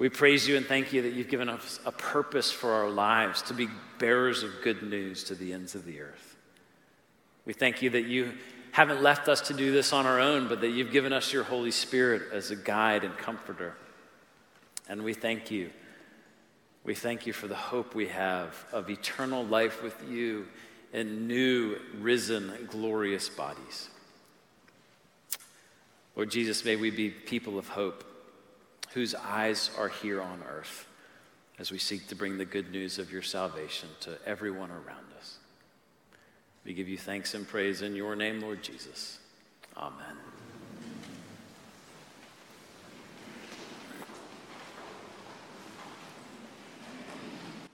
We 0.00 0.08
praise 0.08 0.48
you 0.48 0.56
and 0.56 0.66
thank 0.66 0.92
you 0.92 1.02
that 1.02 1.12
you've 1.12 1.28
given 1.28 1.48
us 1.48 1.78
a 1.86 1.92
purpose 1.92 2.50
for 2.50 2.72
our 2.72 2.90
lives 2.90 3.42
to 3.42 3.54
be 3.54 3.68
bearers 4.00 4.42
of 4.42 4.50
good 4.64 4.82
news 4.82 5.22
to 5.24 5.36
the 5.36 5.52
ends 5.52 5.76
of 5.76 5.84
the 5.84 6.00
earth. 6.00 6.34
We 7.46 7.52
thank 7.52 7.80
you 7.80 7.90
that 7.90 8.06
you 8.06 8.32
haven't 8.72 9.04
left 9.04 9.28
us 9.28 9.40
to 9.42 9.54
do 9.54 9.70
this 9.70 9.92
on 9.92 10.04
our 10.04 10.18
own, 10.18 10.48
but 10.48 10.62
that 10.62 10.70
you've 10.70 10.90
given 10.90 11.12
us 11.12 11.32
your 11.32 11.44
Holy 11.44 11.70
Spirit 11.70 12.32
as 12.32 12.50
a 12.50 12.56
guide 12.56 13.04
and 13.04 13.16
comforter. 13.16 13.76
And 14.88 15.04
we 15.04 15.14
thank 15.14 15.48
you. 15.52 15.70
We 16.82 16.96
thank 16.96 17.24
you 17.24 17.32
for 17.32 17.46
the 17.46 17.54
hope 17.54 17.94
we 17.94 18.08
have 18.08 18.64
of 18.72 18.90
eternal 18.90 19.44
life 19.44 19.80
with 19.80 19.94
you 20.10 20.48
in 20.92 21.28
new, 21.28 21.76
risen, 22.00 22.66
glorious 22.68 23.28
bodies. 23.28 23.90
Lord 26.20 26.30
Jesus, 26.30 26.66
may 26.66 26.76
we 26.76 26.90
be 26.90 27.08
people 27.08 27.58
of 27.58 27.66
hope 27.66 28.04
whose 28.92 29.14
eyes 29.14 29.70
are 29.78 29.88
here 29.88 30.20
on 30.20 30.42
earth 30.50 30.86
as 31.58 31.72
we 31.72 31.78
seek 31.78 32.08
to 32.08 32.14
bring 32.14 32.36
the 32.36 32.44
good 32.44 32.70
news 32.70 32.98
of 32.98 33.10
your 33.10 33.22
salvation 33.22 33.88
to 34.00 34.18
everyone 34.26 34.70
around 34.70 35.06
us. 35.18 35.38
We 36.62 36.74
give 36.74 36.90
you 36.90 36.98
thanks 36.98 37.32
and 37.32 37.48
praise 37.48 37.80
in 37.80 37.96
your 37.96 38.16
name, 38.16 38.42
Lord 38.42 38.62
Jesus. 38.62 39.18
Amen. 39.78 40.39